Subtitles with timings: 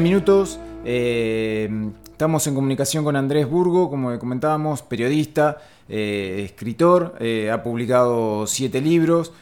[0.00, 0.58] minutos.
[0.84, 1.70] eh,
[2.10, 8.80] estamos en comunicación con Andrés Burgo, como comentábamos, periodista, eh, escritor, eh, ha publicado siete
[8.80, 9.32] libros,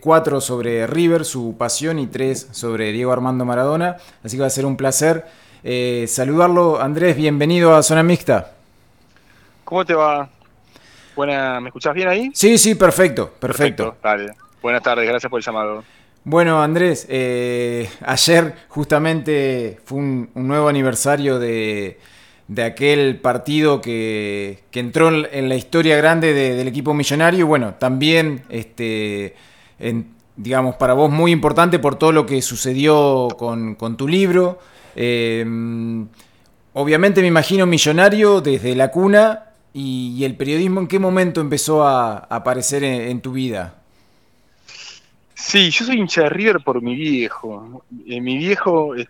[0.00, 3.96] cuatro sobre River, su pasión, y tres sobre Diego Armando Maradona.
[4.22, 5.26] Así que va a ser un placer
[6.06, 6.80] saludarlo.
[6.80, 8.52] Andrés, bienvenido a Zona Mixta.
[9.64, 10.30] ¿Cómo te va?
[11.16, 12.30] Buena, ¿me escuchás bien ahí?
[12.34, 13.96] Sí, sí, perfecto, perfecto.
[14.00, 14.32] Dale.
[14.62, 15.82] Buenas tardes, gracias por el llamado.
[16.24, 21.98] Bueno, Andrés, eh, ayer justamente fue un, nuevo aniversario de,
[22.46, 27.40] de aquel partido que, que entró en, la historia grande de- del equipo millonario.
[27.40, 29.34] Y bueno, también, este,
[29.80, 34.60] en- digamos, para vos muy importante por todo lo que sucedió con, tu libro.
[34.94, 35.44] Eh,
[36.72, 39.46] obviamente me imagino millonario desde la cuna.
[39.74, 43.81] Y, el periodismo en qué momento empezó a, aparecer en tu vida?
[45.42, 47.84] Sí, yo soy hincha de River por mi viejo.
[48.06, 49.08] Eh, mi viejo, eh,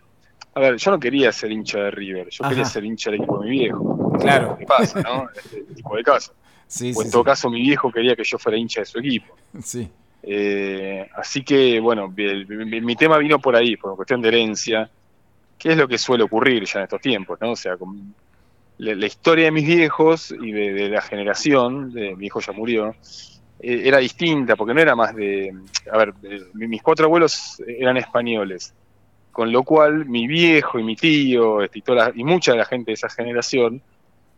[0.55, 3.39] a ver, yo no quería ser hincha de River, yo quería ser hincha del equipo
[3.41, 4.13] de mi viejo.
[4.19, 4.57] Claro.
[4.59, 5.29] ¿Qué pasa, no?
[5.37, 6.33] Este tipo de caso.
[6.67, 7.27] Sí, o sí, en todo sí.
[7.27, 9.37] caso, mi viejo quería que yo fuera hincha de su equipo.
[9.62, 9.91] Sí.
[10.23, 14.89] Eh, así que, bueno, el- mi, mi tema vino por ahí, por cuestión de herencia,
[15.59, 17.51] que es lo que suele ocurrir ya en estos tiempos, ¿no?
[17.53, 18.15] O sea, con
[18.78, 22.53] la, la historia de mis viejos y de, de la generación, de, mi hijo ya
[22.53, 22.97] murió,
[23.58, 25.53] eh, era distinta, porque no era más de...
[25.91, 26.14] A ver,
[26.55, 28.75] mis cuatro abuelos eran españoles,
[29.31, 32.59] con lo cual mi viejo y mi tío este, y, toda la- y mucha de
[32.59, 33.83] la gente de esa generación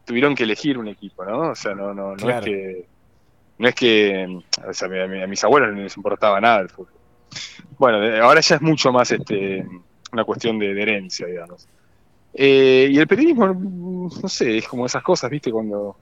[0.05, 1.51] tuvieron que elegir un equipo, ¿no?
[1.51, 2.89] O sea, no, no, no es que
[3.57, 6.69] no es que o sea, a, mi- a mis abuelos no les importaba nada el
[6.69, 6.93] fútbol.
[7.79, 9.65] Bueno, ahora ya es mucho más este,
[10.13, 11.67] una cuestión de, de herencia, digamos.
[12.33, 15.51] Eh, y el periodismo, no sé, es como esas cosas, ¿viste?
[15.51, 15.97] Cuando,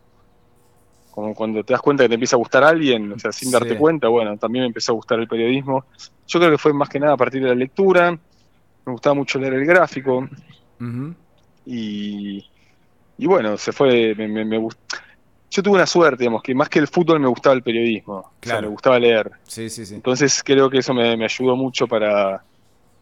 [1.13, 3.53] como cuando te das cuenta que te empieza a gustar alguien, o sea, sin Sí.
[3.53, 5.85] darte cuenta, bueno, también me empezó a gustar el periodismo.
[6.27, 9.39] Yo creo que fue más que nada a partir de la lectura, me gustaba mucho
[9.39, 10.27] leer el gráfico,
[11.65, 12.45] y,
[13.19, 14.79] y bueno, se fue, me, me, me gust-
[15.51, 18.23] Yo tuve una suerte, digamos, que más que el fútbol me gustaba el periodismo, o
[18.23, 18.63] sea, Claro.
[18.63, 19.31] me gustaba leer.
[19.45, 19.95] Sí, sí, sí.
[19.95, 22.43] Entonces creo que eso me, me ayudó mucho para,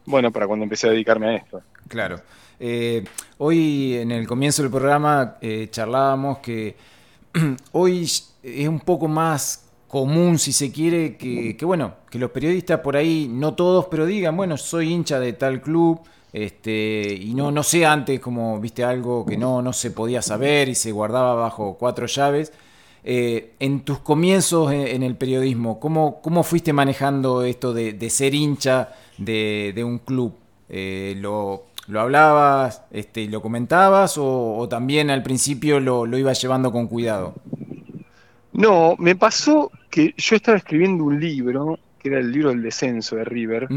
[0.05, 1.61] bueno, para cuando empecé a dedicarme a esto.
[1.87, 2.17] Claro.
[2.59, 3.03] Eh,
[3.39, 6.75] hoy en el comienzo del programa eh, charlábamos que
[7.71, 12.95] hoy es un poco más común, si se quiere, que, bueno, que los periodistas por
[12.95, 15.99] ahí, no todos, pero digan, bueno, soy hincha de tal club,
[16.31, 20.69] este, y no, no sé antes como viste algo que no, no se podía saber
[20.69, 22.53] y se guardaba bajo cuatro llaves.
[23.03, 28.93] Eh, en tus comienzos en, el periodismo, ¿cómo, cómo fuiste manejando esto de, ser hincha
[29.17, 30.35] de, de un club?
[30.69, 36.41] Eh, ¿lo, ¿Lo hablabas, este, lo comentabas o, o también al principio lo, lo ibas
[36.41, 37.35] llevando con cuidado?
[38.53, 43.15] No, me pasó que yo estaba escribiendo un libro, que era el libro del descenso
[43.15, 43.67] de River,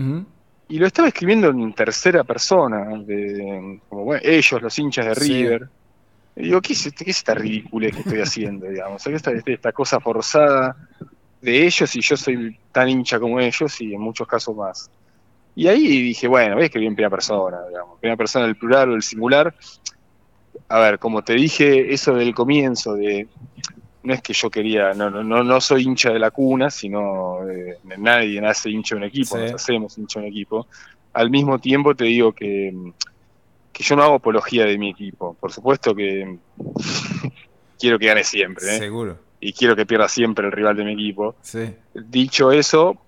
[0.69, 5.33] y lo estaba escribiendo en tercera persona, de, como bueno, ellos, los hinchas de Sí.
[5.33, 5.69] River.
[6.37, 8.97] Y digo, ¿qué es, este- qué es esta ridiculez que estoy haciendo, digamos?
[8.97, 10.77] O sea, ¿qué es esta, esta cosa forzada
[11.41, 14.91] de ellos y yo soy tan hincha como ellos y en muchos casos más.
[15.57, 18.91] Y ahí dije, bueno, voy a escribir en primera persona, digamos, primera persona el plural
[18.91, 19.55] o el singular.
[20.69, 23.29] A ver, como te dije, eso del comienzo, de
[24.03, 27.49] no es que yo quería, no, no, no, no soy hincha de la cuna, sino
[27.49, 29.43] eh, nadie nace hincha de un equipo, Sí.
[29.43, 30.67] nos hacemos hincha de un equipo.
[31.13, 32.75] Al mismo tiempo te digo que,
[33.73, 35.35] que yo no hago apología de mi equipo.
[35.41, 36.37] Por supuesto que
[37.79, 38.79] quiero que gane siempre, ¿eh?
[38.79, 39.19] Seguro.
[39.41, 41.37] y quiero que pierda siempre el rival de mi equipo.
[41.43, 41.75] Sí.
[41.95, 42.99] Dicho eso,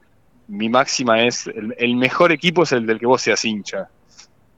[0.48, 3.88] mi máxima es, el, el mejor equipo es el del que vos seas hincha.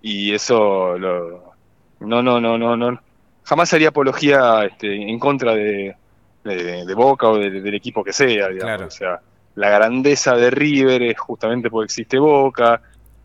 [0.03, 1.55] Y eso lo,
[2.01, 3.01] no, no, no, no, no.
[3.45, 5.97] Jamás haría apología este, en contra de,
[6.45, 8.61] de- de Boca o de- del equipo que sea, digamos.
[8.61, 8.87] Claro.
[8.87, 9.21] O sea,
[9.55, 12.81] la grandeza de River es justamente porque existe Boca,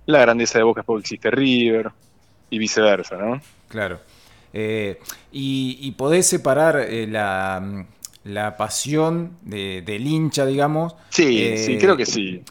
[0.05, 1.91] la grandeza de Boca es porque existe River,
[2.49, 3.41] y viceversa, ¿no?
[3.67, 3.99] Claro.
[4.53, 4.99] Eh,
[5.31, 7.85] y, y podés separar eh, la,
[8.23, 10.95] la pasión de- del hincha, digamos.
[11.09, 12.41] Sí, Eh, sí, creo que sí.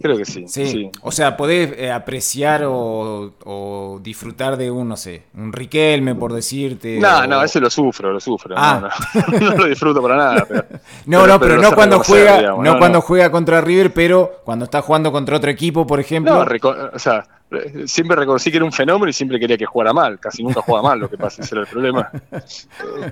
[0.00, 0.44] Creo que sí.
[0.46, 0.66] Sí.
[0.66, 0.90] sí.
[1.02, 6.32] O sea, podés eh, apreciar o, o disfrutar de un, no sé, un Riquelme, por
[6.32, 7.00] decirte.
[7.00, 8.54] No, o- no, eso lo sufro, lo sufro.
[8.56, 8.88] Ah.
[9.14, 10.44] No, no, no lo disfruto para nada.
[10.48, 10.64] Pero,
[11.06, 14.66] No, no, pero, no cuando juega, digamos, no, no, cuando juega contra River, pero cuando
[14.66, 16.44] está jugando contra otro equipo, por ejemplo.
[16.44, 19.92] No, o sea, eh, siempre reconocí que era un fenómeno y siempre quería que jugara
[19.92, 20.20] mal.
[20.20, 22.08] Casi nunca juega mal, lo que pasa, ese era el problema.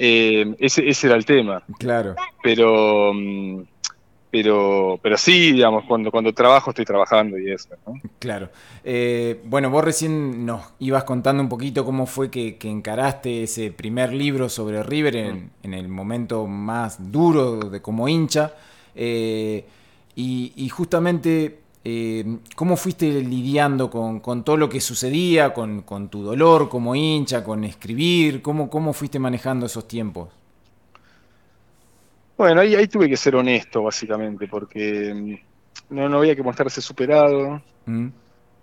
[0.00, 1.64] Eh, ese, ese era el tema.
[1.78, 2.14] Claro.
[2.40, 3.62] Pero, mm,
[4.30, 7.70] pero, pero sí, digamos, cuando, cuando trabajo estoy trabajando y eso.
[7.84, 7.94] ¿no?
[8.20, 8.48] Claro.
[8.84, 13.72] Eh, bueno, vos recién nos ibas contando un poquito cómo fue que, que encaraste ese
[13.72, 18.54] primer libro sobre River en, en el momento más duro de como hincha.
[18.94, 19.64] Eh,
[20.14, 26.68] y, y justamente eh, ¿cómo fuiste lidiando con, todo lo que sucedía, con, tu dolor
[26.68, 28.42] como hincha, con escribir?
[28.42, 30.28] ¿Cómo, cómo fuiste manejando esos tiempos?
[32.36, 36.80] Bueno, ahí, ahí tuve que ser honesto, básicamente, porque mm, no, no había que mostrarse
[36.80, 37.60] superado.
[37.86, 38.08] Mm.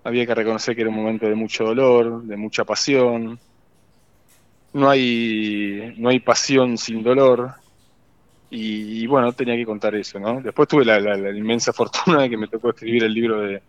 [0.03, 3.39] Había que reconocer que era un momento de mucho dolor, de mucha pasión.
[4.71, 7.55] No hay, no hay pasión sin dolor.
[8.57, 10.41] Y, bueno, tenía que contar eso, ¿no?
[10.41, 13.61] Después tuve la, inmensa fortuna de que me tocó escribir el libro de,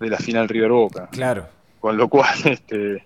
[0.00, 1.08] la final River Boca.
[1.10, 1.48] Claro.
[1.80, 3.02] Con lo cual, este,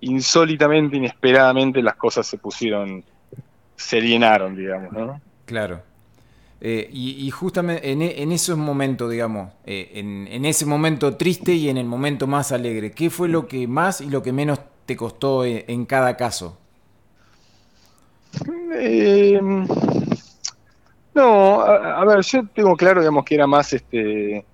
[0.00, 3.04] insólitamente, inesperadamente, las cosas se pusieron,
[3.76, 5.20] se llenaron, digamos, ¿no?
[5.44, 5.82] Claro.
[6.62, 11.78] Eh, y, justamente en, en, esos momentos, digamos, eh, en, ese momento triste y en
[11.78, 15.44] el momento más alegre, ¿qué fue lo que más y lo que menos te costó
[15.46, 16.58] en, en cada caso?
[18.74, 19.40] Eh,
[21.20, 24.44] no, a, ver, yo tengo claro, digamos, que era más este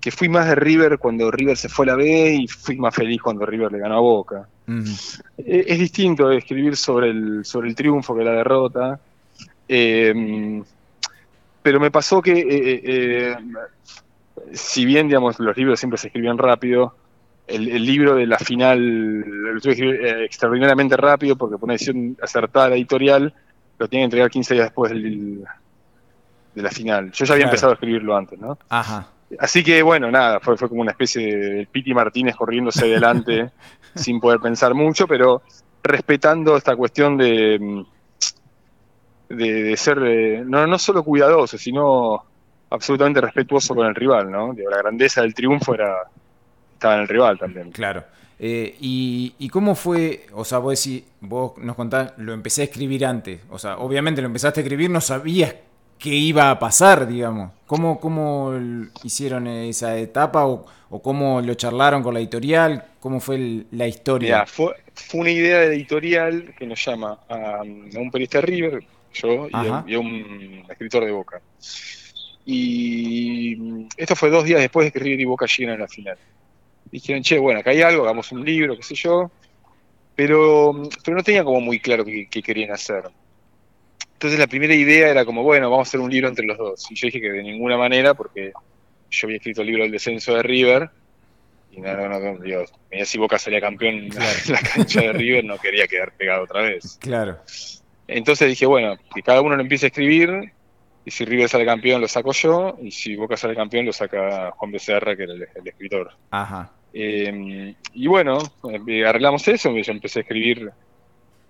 [0.00, 2.92] que fui más de River cuando River se fue a la B y fui más
[2.92, 4.48] feliz cuando River le ganó a Boca.
[4.66, 8.98] E, es, distinto escribir sobre el, sobre el triunfo que la derrota.
[9.68, 10.64] Em,
[11.62, 13.36] pero me pasó que, eh, eh, eh,
[14.52, 16.96] si bien, digamos, los libros siempre se escribían rápido,
[17.46, 22.16] el, libro de la final lo tuve que escribir extraordinariamente rápido porque por una decisión
[22.20, 23.34] acertada la editorial
[23.78, 25.44] lo tenía que entregar 15 días después del,
[26.54, 27.10] de la final.
[27.12, 28.58] Yo ya había empezado a escribirlo antes, ¿no?
[28.68, 29.08] Ajá.
[29.38, 33.50] Así que bueno, nada, fue, fue como una especie de Piti Martínez corriéndose adelante
[33.94, 35.42] sin poder pensar mucho, pero
[35.82, 37.84] respetando esta cuestión de,
[39.28, 39.98] de, ser
[40.46, 42.24] no, no solo cuidadoso, sino
[42.70, 44.54] absolutamente respetuoso con el rival, ¿no?
[44.54, 45.94] la grandeza del triunfo era
[46.74, 47.70] estaba en el rival también.
[47.70, 48.04] Claro.
[48.38, 50.26] Eh, y, y, cómo fue?
[50.32, 53.40] O sea, vos, decís, vos nos contás, lo empecé a escribir antes.
[53.50, 55.54] O sea, obviamente lo empezaste a escribir, no sabías
[56.02, 57.52] qué iba a pasar, digamos.
[57.64, 58.52] ¿Cómo, cómo
[59.04, 60.66] hicieron esa etapa o,
[61.00, 62.84] cómo lo charlaron con la editorial?
[62.98, 64.44] ¿Cómo fue la historia?
[64.44, 68.84] fue, fue, una idea de editorial que nos llama a, un periodista River,
[69.14, 71.40] yo, y a, un escritor de Boca.
[72.44, 76.18] Y esto fue dos días después de que River y Boca llegan a la final.
[76.90, 79.30] Dijeron, che, bueno, acá hay algo, hagamos un libro, qué sé yo.
[80.16, 83.04] Pero, pero no tenía como muy claro qué querían hacer.
[84.22, 86.88] Entonces la primera idea era como, bueno, vamos a hacer un libro entre los dos.
[86.92, 88.52] Y yo dije que de ninguna manera, porque
[89.10, 90.90] yo había escrito el libro del descenso de River,
[91.72, 95.44] y no, no, no, Dios, mira si Boca salía campeón en la cancha de River,
[95.44, 96.98] no quería quedar pegado otra vez.
[97.00, 97.40] Claro.
[98.06, 100.52] Entonces dije, bueno, que cada uno lo empiece a escribir,
[101.04, 104.52] y si River sale campeón lo saco yo, y si Boca sale campeón lo saca
[104.52, 106.12] Juan Becerra, que era el, escritor.
[106.30, 106.70] Ajá.
[106.94, 108.38] Eh, y bueno,
[108.86, 110.70] eh, arreglamos eso, y yo empecé a escribir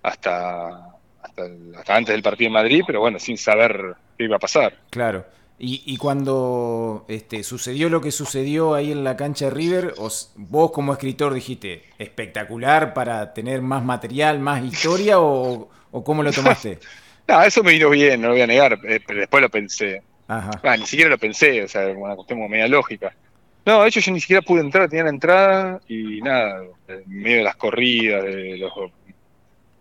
[0.01, 0.93] hasta
[1.23, 4.77] hasta, antes del partido en Madrid, pero bueno, sin saber qué iba a pasar.
[4.89, 5.25] Claro.
[5.65, 9.93] Y, cuando este, sucedió lo que sucedió ahí en la cancha de River,
[10.35, 15.69] vos como escritor dijiste, espectacular para tener más material, más historia, o,
[16.03, 16.79] cómo lo tomaste?
[17.29, 20.01] no, eso me vino bien, no lo voy a negar, eh, pero después lo pensé.
[20.27, 20.59] Ajá.
[20.63, 23.15] Ah, ni siquiera lo pensé, o sea, una cuestión media lógica.
[23.65, 27.37] No, de hecho yo ni siquiera pude entrar, tenía la entrada y nada, en medio
[27.37, 28.73] de las corridas, de los,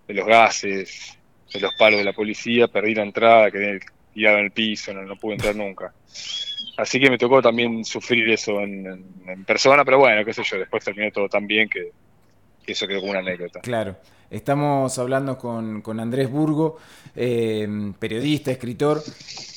[0.06, 1.19] de los gases,
[1.53, 3.81] de los palos de la policía, perdí la entrada, quedé
[4.13, 5.93] tirado en el piso, no, pude entrar nunca.
[6.77, 10.85] Así que me tocó también sufrir eso en, persona, pero bueno, qué sé yo, después
[10.85, 11.91] terminó todo tan bien que,
[12.67, 13.61] eso quedó como una anécdota.
[13.61, 13.97] Claro.
[14.31, 16.79] Estamos hablando con, Andrés Burgo,
[17.15, 17.69] eh,
[17.99, 19.03] periodista, escritor.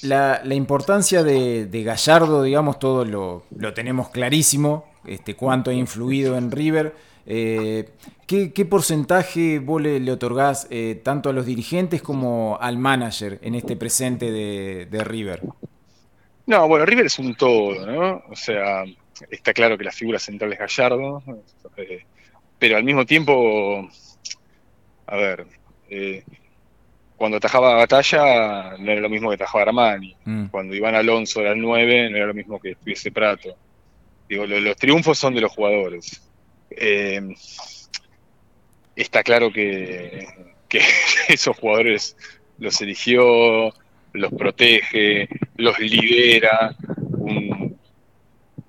[0.01, 6.51] La, importancia de, Gallardo, digamos, todo lo, lo tenemos clarísimo, este, cuánto ha influido en
[6.51, 6.93] River.
[7.27, 7.89] Eh,
[8.27, 13.75] ¿qué, porcentaje vos le, otorgás eh, tanto a los dirigentes como al manager en este
[13.75, 15.41] presente de, River?
[16.45, 18.23] No, bueno, River es un todo, ¿no?
[18.29, 18.83] O sea,
[19.31, 21.23] está claro que la figura central es Gallardo,
[21.77, 22.05] eh,
[22.59, 23.89] pero al mismo tiempo,
[25.07, 25.47] a ver,
[27.15, 30.15] cuando atajaba Batalla no era lo mismo que atajaba Armani.
[30.25, 30.45] Mm.
[30.47, 33.55] Cuando Iván Alonso era el 9 no era lo mismo que estuviese Prato.
[34.29, 36.24] Digo, los triunfos son de los jugadores.
[36.77, 37.21] Eh,
[38.95, 40.27] está claro que,
[41.27, 42.17] esos jugadores
[42.57, 43.73] los eligió,
[44.13, 45.27] los protege,
[45.57, 47.77] los lidera, un,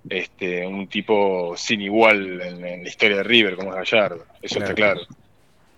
[0.09, 4.75] este, un tipo sin igual en, la historia de River como es Gallardo, eso está
[4.75, 5.01] claro.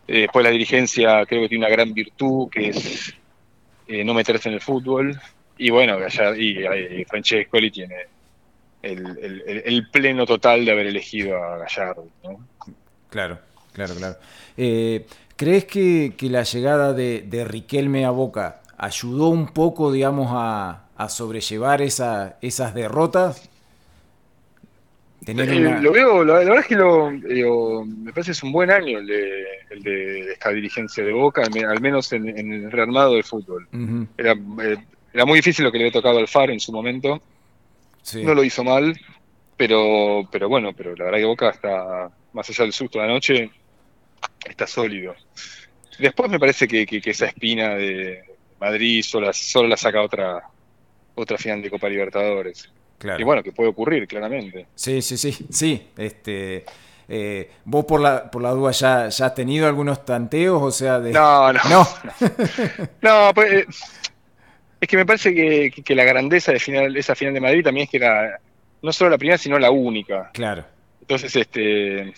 [0.07, 3.15] Eh, después la dirigencia creo que tiene una gran virtud que es
[3.87, 5.19] eh, no meterse en el fútbol
[5.59, 6.65] y bueno, Gallardo, y,
[7.01, 7.97] y Francescoli tiene
[8.93, 12.07] el, pleno total de haber elegido a Gallardo.
[13.11, 13.39] Claro,
[13.73, 14.17] claro, claro.
[14.57, 21.81] Eh, ¿Crees que, la llegada de, Riquelme a Boca ayudó un poco, digamos, a, sobrellevar
[21.83, 23.49] esa, esas derrotas?
[25.25, 25.81] tener Eh, una...
[25.81, 28.71] Lo veo, la, la verdad es que lo, digo, me parece que es un buen
[28.71, 32.53] año el de, el de esta dirigencia de Boca, al me- al menos en, en
[32.53, 33.69] el rearmado del fútbol.
[34.17, 34.77] Era, eh,
[35.13, 37.21] era muy difícil lo que le había tocado al FAR en su momento,
[38.09, 38.23] sí.
[38.23, 38.99] no lo hizo mal,
[39.57, 43.51] pero, pero bueno, pero la verdad que Boca está, más allá del susto de anoche,
[44.49, 45.15] está sólido.
[45.99, 48.23] Después me parece que, que- que esa espina de
[48.61, 50.43] Madrid solo, solo la saca otra,
[51.15, 52.71] otra final de Copa Libertadores.
[52.99, 53.21] Claro.
[53.21, 54.67] Y bueno, que puede ocurrir, claramente.
[54.75, 55.89] Sí, sí, sí, sí.
[55.97, 56.65] Este,
[57.09, 60.99] eh, vos por la, por la duda ya, ya has tenido algunos tanteos, o sea,
[61.01, 61.13] de...
[61.13, 61.61] No, no.
[61.69, 61.87] No.
[63.03, 63.67] No, pues, eh,
[64.81, 67.85] es que me parece que, que la grandeza de final, esa final de Madrid también
[67.85, 68.41] es que era
[68.83, 70.31] no solo la primera, sino la única.
[70.33, 70.65] Claro.
[71.01, 72.13] Entonces, este,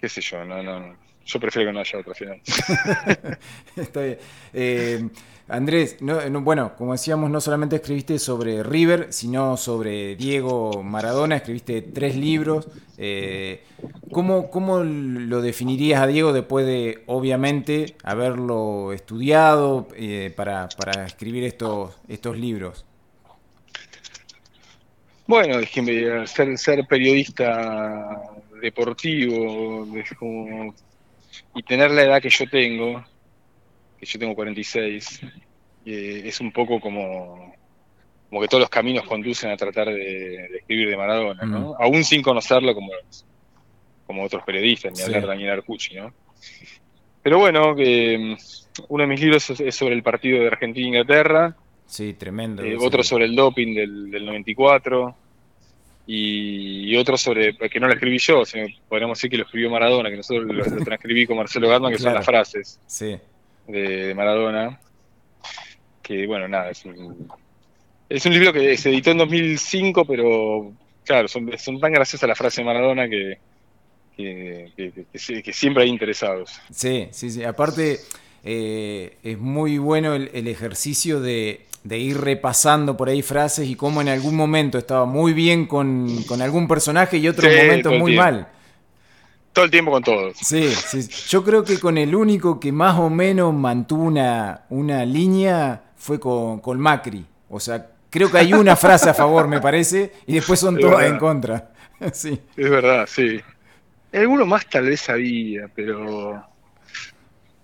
[0.00, 0.96] qué sé yo, no, no, no.
[1.26, 2.40] Yo prefiero que no haya otra final.
[3.76, 4.18] Está bien.
[4.52, 5.08] Eh,
[5.48, 11.36] Andrés, no- no- bueno, como decíamos, no solamente escribiste sobre River, sino sobre Diego Maradona,
[11.36, 12.68] escribiste tres libros.
[12.98, 13.62] Eh,
[14.12, 21.42] ¿cómo, cómo lo definirías a Diego después de, obviamente, haberlo estudiado eh, para, para escribir
[21.44, 22.84] estos, estos libros?
[25.26, 28.20] Bueno, es que ser, ser periodista
[28.60, 30.74] deportivo es como-
[31.54, 33.04] y tener la edad que yo tengo,
[33.98, 35.20] que yo tengo 46,
[35.86, 37.54] eh, es un poco como,
[38.28, 41.74] como que todos los caminos conducen a tratar de, de escribir de Maradona, ¿no?
[41.78, 42.90] Aún sin conocerlo como,
[44.06, 45.02] como otros periodistas, ni Sí.
[45.04, 46.12] hablar de Daniel Arcucci, ¿no?
[47.22, 48.36] Pero bueno, que mm,
[48.88, 52.62] uno de mis libros es, sobre el partido de Argentina e Inglaterra, Sí, tremendo.
[52.62, 55.16] eh, otro sobre el doping del, del 94
[56.12, 60.10] y, otro sobre, que no lo escribí yo, sino podríamos decir que lo escribió Maradona,
[60.10, 63.16] que nosotros lo, lo transcribí con Marcelo Gatman, que son las frases Sí,
[63.68, 64.80] de, de Maradona.
[66.02, 67.28] Que bueno, nada, es un,
[68.08, 70.72] es un libro que se editó en 2005, pero
[71.04, 73.38] claro, son, son tan graciosas las frases de Maradona que,
[74.16, 76.60] que siempre hay interesados.
[76.72, 77.44] sí, sí, sí.
[77.44, 78.00] Aparte,
[78.42, 83.74] eh, es muy bueno el, el ejercicio de, de ir repasando por ahí frases y
[83.76, 87.82] cómo en algún momento estaba muy bien con, con algún personaje y otros Sí, el
[87.84, 88.12] muy tiempo.
[88.12, 88.48] mal.
[89.52, 90.36] Todo el tiempo con todos.
[90.40, 91.06] Sí, sí.
[91.28, 96.18] Yo creo que con el único que más o menos mantuvo una, una línea fue
[96.18, 97.26] con, con Macri.
[97.48, 100.80] O sea, creo que hay una frase a favor, me parece, y después son Es
[100.80, 101.06] todas verdad.
[101.06, 101.70] en contra.
[102.14, 103.40] Sí, Es verdad, sí.
[104.12, 106.44] Alguno más tal vez sabía, pero.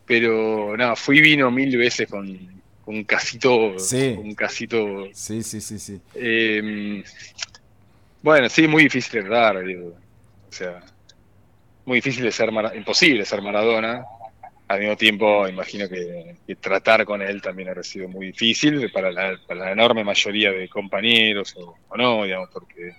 [0.05, 2.56] Pero nada, fui vino mil veces con,
[2.87, 3.79] con casi todo.
[3.79, 4.15] Sí.
[4.17, 5.09] Con casi todo.
[5.13, 6.01] sí, sí, sí, sí.
[6.15, 7.03] Eh,
[8.23, 9.89] bueno, sí, muy difícil dar, digo.
[10.49, 10.81] O sea,
[11.85, 14.05] muy difícil de ser, Mara- imposible ser Maradona.
[14.69, 19.13] Al mismo tiempo, imagino que, que tratar con él también ha sido muy difícil para
[19.13, 22.93] la, para la enorme mayoría de compañeros o, o no, digamos, porque,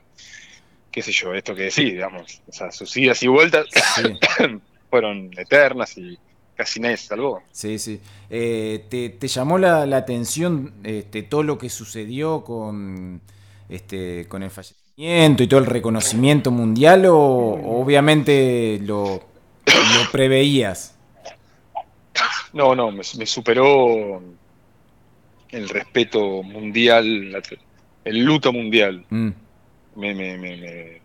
[0.91, 3.65] qué sé yo, esto que decís, digamos, o sea, sus idas y vueltas
[3.95, 4.03] Sí.
[4.89, 6.17] fueron eternas y
[6.57, 7.41] casi nadie se salvó.
[7.51, 7.99] Sí, sí.
[8.29, 13.21] Eh, ¿te, te llamó la, la atención este, todo lo que sucedió con,
[13.69, 19.23] este, con el fallecimiento y todo el reconocimiento mundial o obviamente lo,
[19.65, 20.95] lo preveías?
[22.53, 24.21] No, no, me, me superó
[25.49, 27.41] el respeto mundial,
[28.03, 29.05] el luto mundial.
[29.09, 29.29] Mm,
[29.95, 31.01] Me- me- me- me-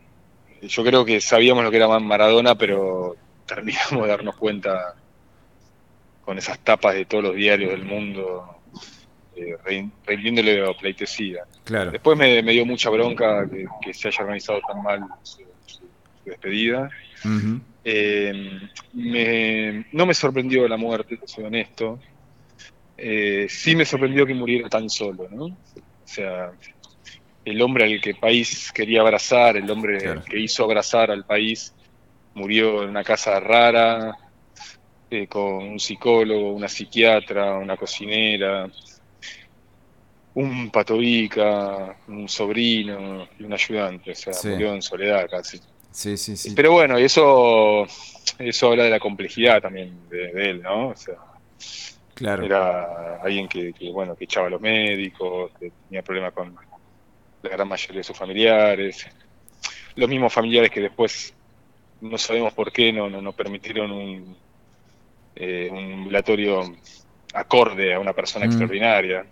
[0.68, 3.16] Yo creo que sabíamos lo que era Maradona, pero
[3.46, 4.94] terminamos de darnos cuenta
[6.22, 8.62] con esas tapas de todos los diarios del mundo,
[9.36, 9.56] eh,
[10.06, 11.42] rindiéndole pleitesía.
[11.64, 11.90] claro.
[11.90, 15.42] Después me, me dio mucha bronca que, que se haya organizado tan mal su,
[16.24, 16.88] despedida.
[17.84, 18.60] Eh,
[18.92, 21.98] me- no me sorprendió la muerte, te soy honesto.
[22.96, 25.44] Eh, sí me sorprendió que muriera tan solo, ¿no?
[25.46, 25.58] O
[26.04, 26.52] sea,
[27.44, 30.22] el hombre al que el país quería abrazar, el hombre Claro.
[30.24, 31.74] que hizo abrazar al país,
[32.34, 34.14] murió en una casa rara,
[35.12, 38.68] eh, con un psicólogo, una psiquiatra, una cocinera,
[40.34, 44.12] un patovica, un sobrino y un ayudante.
[44.12, 44.48] O sea, Sí.
[44.48, 45.60] murió en soledad casi.
[45.90, 46.54] Sí, sí, sí.
[46.56, 47.86] Pero bueno, y eso,
[48.38, 50.88] eso habla de la complejidad también de, de él, ¿no?
[50.88, 51.14] O sea,
[52.14, 52.44] Claro.
[52.44, 56.54] era alguien que, que, bueno, que echaba a los médicos, que tenía problemas con
[57.42, 59.06] la gran mayoría de sus familiares.
[59.96, 61.34] Los mismos familiares que después
[62.00, 64.36] no sabemos por qué no, no, no permitieron un,
[65.36, 66.62] eh, un velatorio
[67.34, 68.46] acorde a una persona Mm.
[68.46, 69.26] extraordinaria.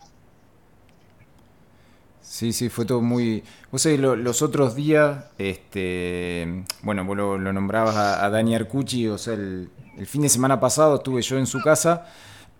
[2.20, 3.42] Sí, sí, fue todo muy...
[3.72, 8.54] Vos sabés, lo- los otros días, este, bueno, vos lo, lo nombrabas a, a Dani
[8.54, 12.06] Arcucci, o sea, el, el fin de semana pasado estuve yo en su casa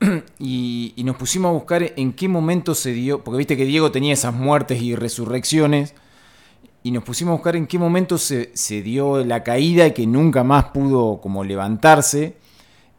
[0.39, 3.93] y, y nos pusimos a buscar en qué momento se dio, porque viste que Diego
[3.93, 5.95] tenía esas muertes y resurrecciones,
[6.83, 10.07] y nos pusimos a buscar en qué momento se, se, dio la caída y que
[10.07, 12.37] nunca más pudo como levantarse.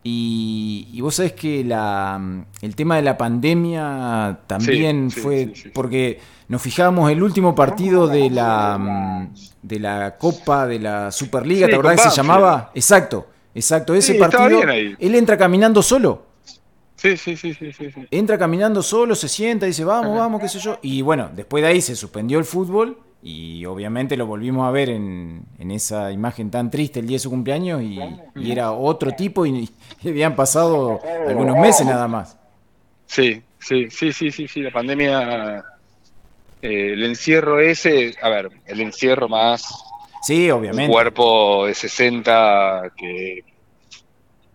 [0.03, 2.19] Y, vos sabés que la,
[2.61, 9.29] el tema de la pandemia también fue porque nos fijábamos el último partido de la,
[9.61, 12.71] de la Copa de la Superliga, ¿te acordás que se llamaba?
[12.73, 14.61] Exacto, exacto, ese partido.
[14.63, 16.31] Él entra caminando solo.
[16.95, 20.59] Sí, sí, sí, sí, sí, Entra caminando solo, se sienta, dice, vamos, vamos, qué sé
[20.59, 20.77] yo.
[20.83, 24.89] Y bueno, después de ahí se suspendió el fútbol y obviamente lo volvimos a ver
[24.89, 27.99] en, esa imagen tan triste el día de su cumpleaños y,
[28.51, 29.69] era otro tipo y,
[30.03, 32.37] habían pasado algunos meses nada más.
[33.05, 35.63] Sí, sí, sí, sí, sí, sí, la pandemia,
[36.61, 39.83] eh, el encierro ese, a ver, el encierro más...
[40.23, 40.85] Sí, obviamente.
[40.85, 43.43] Un cuerpo de 60 que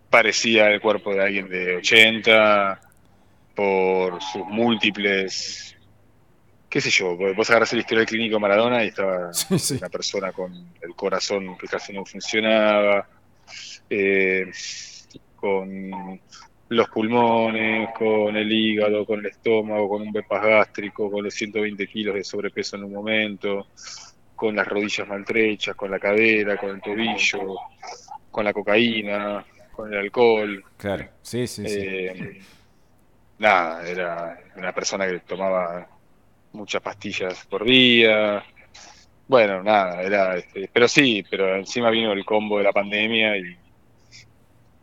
[0.09, 2.79] parecía el cuerpo de alguien de 80
[3.53, 5.66] por sus múltiples
[6.77, 9.31] qué sé yo, vos agarras el historial clínico de Maradona y estaba
[9.79, 13.09] una persona con el corazón que casi no funcionaba,
[13.89, 14.45] eh,
[15.35, 16.21] con
[16.69, 21.87] los pulmones, con el hígado, con el estómago, con un bypass gástrico, con los 120
[21.87, 23.69] kilos de sobrepeso en un momento,
[24.35, 27.55] con las rodillas maltrechas, con la cadera, con el tobillo,
[28.29, 30.63] con la cocaína, con el alcohol.
[30.77, 31.79] Claro, sí, sí, sí.
[31.79, 32.39] Eh,
[33.39, 35.96] nada, era una persona que tomaba
[36.57, 38.43] muchas pastillas por día.
[39.27, 43.57] Bueno, nada, era, este, pero sí, pero encima vino el combo de la pandemia y,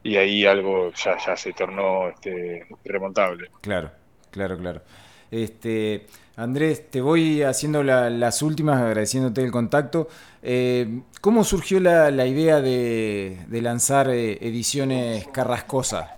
[0.04, 3.50] y ahí algo ya, ya se tornó este, remontable.
[3.60, 3.90] Claro,
[4.30, 4.82] claro, claro.
[5.30, 10.08] Este, Andrés, te voy haciendo las últimas, agradeciéndote el contacto.
[10.42, 16.16] Eh, ¿Cómo surgió la, la idea de, lanzar eh, ediciones Carrascosa?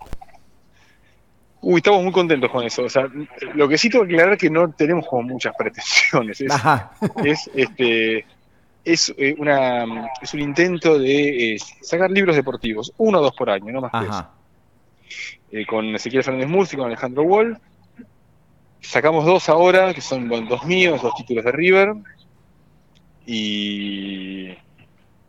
[1.68, 2.84] Uy, estamos muy contentos con eso.
[2.84, 3.08] O sea,
[3.54, 6.40] lo que sí tengo que aclarar es que no tenemos como muchas pretensiones.
[6.40, 6.52] Es,
[7.24, 8.24] es este
[8.84, 13.50] es eh, una es un intento de eh, sacar libros deportivos, uno o dos por
[13.50, 14.26] año, no más que eso.
[15.50, 17.58] Eh, con Ezequiel Fernández Murci, con Alejandro Wall.
[18.80, 21.94] Sacamos dos ahora, que son dos míos, dos títulos de River.
[23.26, 24.56] Y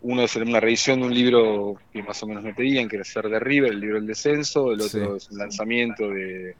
[0.01, 3.05] uno es una revisión de un libro que más o menos me pedían, que era
[3.05, 6.55] Ser de River, el libro del descenso, el otro es un lanzamiento de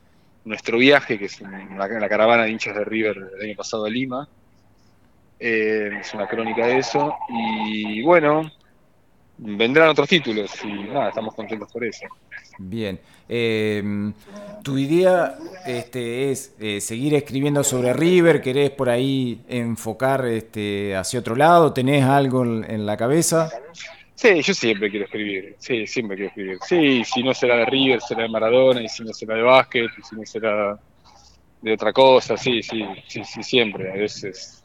[0.46, 4.28] Nuestro Viaje, que es la caravana de hinchas de River del año pasado a Lima.
[5.40, 7.16] Eh, es una crónica de eso.
[7.30, 8.52] Y bueno,
[9.38, 12.06] vendrán otros títulos y nada, estamos contentos por eso.
[12.60, 13.00] Bien.
[13.30, 14.12] Eh,
[14.64, 18.42] ¿Tu idea este, es eh, seguir escribiendo sobre River?
[18.42, 21.74] ¿Querés por ahí enfocar este, hacia otro lado?
[21.74, 23.50] ¿Tenés algo en, la cabeza?
[24.16, 25.56] Sí, yo siempre quiero escribir.
[25.60, 26.58] Sí, siempre quiero escribir.
[26.68, 29.90] Sí, si no será de River, será de Maradona, y si no será de básquet,
[29.98, 30.80] y si no será
[31.62, 32.36] de otra cosa.
[32.38, 33.92] Sí, sí, sí, sí siempre.
[33.92, 34.64] A veces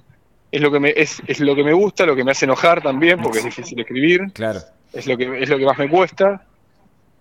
[0.50, 2.82] es lo que me es, es lo que me gusta, lo que me hace enojar
[2.82, 4.32] también, porque es difícil escribir.
[4.32, 4.60] Claro.
[4.92, 6.46] Es lo que es lo que más me cuesta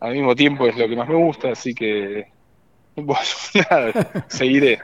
[0.01, 2.27] al mismo tiempo es lo que más me gusta, así que
[2.95, 3.21] bueno,
[3.69, 4.79] nada, seguiré.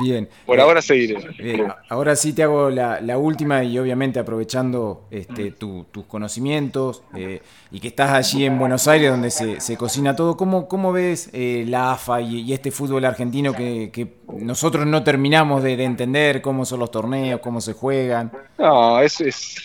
[0.00, 0.28] Bien.
[0.46, 1.16] Por ahora seguiré.
[1.38, 1.66] Bien.
[1.90, 7.88] Ahora sí te hago la, última y obviamente aprovechando este, tus conocimientos eh, y que
[7.88, 12.22] estás allí en Buenos Aires donde se, cocina todo, ¿cómo, cómo ves eh, la AFA
[12.22, 17.40] y, este fútbol argentino que, nosotros no terminamos de, de, entender cómo son los torneos,
[17.40, 18.32] cómo se juegan?
[18.58, 19.56] No, es, es,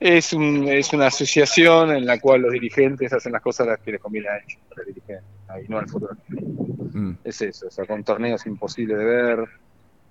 [0.00, 3.92] es, un, es una asociación en la cual los dirigentes hacen las cosas las que
[3.92, 7.12] les conviene a ellos, ahí no al fútbol mm.
[7.24, 9.48] Es eso, o sea, con torneos imposibles de ver,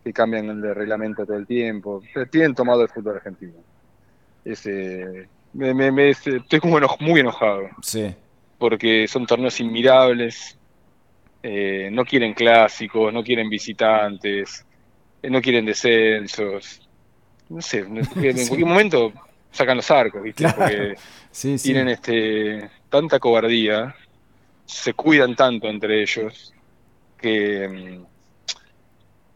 [0.03, 2.01] que cambian el reglamento todo el tiempo.
[2.29, 3.53] Tienen tomado el fútbol argentino.
[4.43, 7.69] Ese, me, me, estoy como muy enojado.
[7.81, 8.13] Sí.
[8.57, 10.57] Porque son torneos inmirables,
[11.41, 14.65] eh, no quieren clásicos, no quieren visitantes,
[15.21, 16.87] eh, no quieren descensos.
[17.49, 19.13] No sé, en cualquier momento
[19.53, 20.45] sacan los arcos, ¿viste?
[20.51, 20.95] Porque
[21.61, 23.95] tienen este tanta cobardía,
[24.65, 26.53] se cuidan tanto entre ellos,
[27.17, 28.01] que,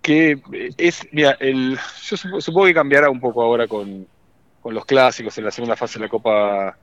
[0.02, 0.42] que
[0.78, 4.06] es, mira, el, yo supongo que cambiará un poco ahora con,
[4.66, 6.78] los clásicos en la segunda fase de la Copa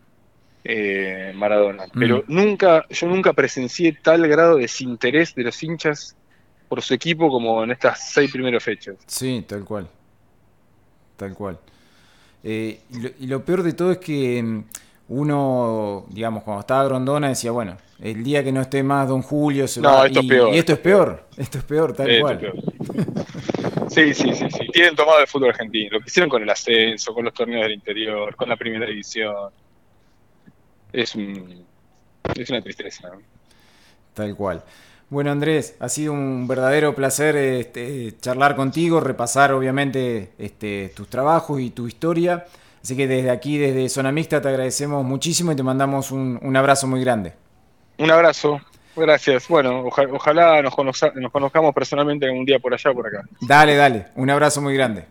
[0.64, 1.98] eh, Maradona, mm.
[1.98, 6.16] pero nunca, yo nunca presencié tal grado de desinterés de los hinchas
[6.66, 8.96] por su equipo como en estas seis primeras fechas.
[9.06, 9.86] Sí, tal cual.
[11.16, 11.58] Tal cual.
[12.46, 12.80] Eh,
[13.18, 14.64] y, lo, peor de todo es que mm,
[15.08, 19.66] uno, digamos, cuando estaba Grondona decía, bueno, el día que no esté más Don Julio
[19.66, 20.54] se no, Esto y, es peor.
[20.54, 22.52] y esto es peor, esto es peor, tal cual.
[23.88, 24.66] Sí, sí, sí, sí.
[24.72, 25.90] Tienen tomado el fútbol argentino.
[25.92, 29.50] Lo que hicieron con el ascenso, con los torneos del interior, con la primera división.
[30.92, 31.14] Es,
[32.34, 33.10] es una tristeza.
[34.12, 34.62] Tal cual.
[35.14, 41.60] Bueno, Andrés, ha sido un verdadero placer este, charlar contigo, repasar obviamente este, tus trabajos
[41.60, 42.46] y tu historia.
[42.82, 46.88] Así que desde aquí, desde Zona Mixta, te agradecemos muchísimo y te mandamos un, abrazo
[46.88, 47.32] muy grande.
[47.96, 48.60] Un abrazo,
[48.96, 49.46] gracias.
[49.46, 53.22] Bueno, ojalá nos, nos conozcamos personalmente un día por allá o por acá.
[53.40, 55.04] Dale, dale, un abrazo muy grande.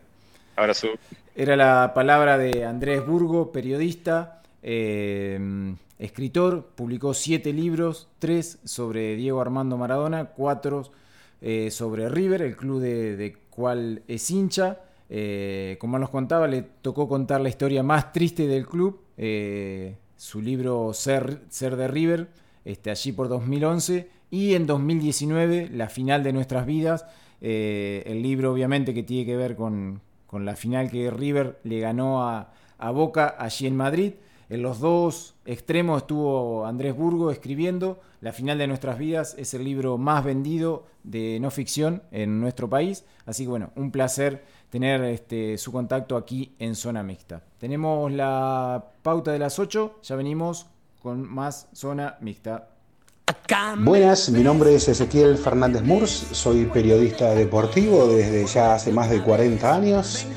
[0.57, 0.89] Abrazo.
[1.33, 4.41] Era la palabra de Andrés Burgo, periodista.
[4.61, 5.39] Eh,
[6.03, 10.91] escritor, publicó siete libros, tres sobre Diego Armando Maradona, cuatro
[11.41, 14.81] eh, sobre River, el club de, cual es hincha.
[15.09, 20.41] Eh, como nos contaba, le tocó contar la historia más triste del club, eh, su
[20.41, 22.27] libro Ser, Ser de River,
[22.65, 27.05] este, allí por 2011, y en 2019, La final de nuestras vidas,
[27.39, 32.53] el libro obviamente que tiene que ver con, la final que River le ganó a,
[32.77, 34.13] a Boca allí en Madrid.
[34.53, 37.99] En los dos extremos estuvo Andrés Burgo escribiendo.
[38.21, 42.69] La final de nuestras vidas es el libro más vendido de no ficción en nuestro
[42.69, 43.03] país.
[43.25, 47.41] Así que bueno, un placer tener este, su contacto aquí en Zona Mixta.
[47.57, 50.67] Tenemos la pauta de las 8, ya venimos
[51.01, 52.69] con más Zona Mixta.
[53.79, 59.19] Buenas, mi nombre es Ezequiel Fernández Murs, soy periodista deportivo desde ya hace más de
[59.19, 60.27] 40 años.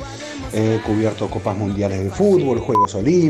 [0.53, 3.17] He cubierto copas mundiales de fútbol, Juegos Olímpicos